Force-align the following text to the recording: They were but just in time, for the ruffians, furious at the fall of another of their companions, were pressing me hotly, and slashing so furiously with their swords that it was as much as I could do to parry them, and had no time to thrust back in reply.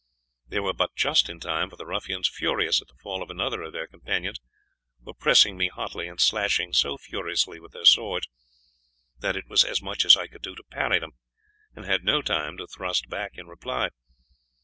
They 0.47 0.59
were 0.59 0.73
but 0.73 0.95
just 0.95 1.29
in 1.29 1.39
time, 1.39 1.69
for 1.69 1.75
the 1.75 1.85
ruffians, 1.85 2.27
furious 2.27 2.81
at 2.81 2.87
the 2.87 2.95
fall 2.95 3.21
of 3.21 3.29
another 3.29 3.61
of 3.61 3.71
their 3.71 3.85
companions, 3.85 4.39
were 4.99 5.13
pressing 5.13 5.57
me 5.57 5.67
hotly, 5.67 6.07
and 6.07 6.19
slashing 6.19 6.73
so 6.73 6.97
furiously 6.97 7.59
with 7.59 7.73
their 7.73 7.85
swords 7.85 8.27
that 9.19 9.35
it 9.35 9.47
was 9.47 9.63
as 9.63 9.79
much 9.79 10.03
as 10.03 10.17
I 10.17 10.25
could 10.25 10.41
do 10.41 10.55
to 10.55 10.63
parry 10.63 10.97
them, 10.97 11.11
and 11.75 11.85
had 11.85 12.03
no 12.03 12.23
time 12.23 12.57
to 12.57 12.65
thrust 12.65 13.09
back 13.09 13.37
in 13.37 13.45
reply. 13.45 13.91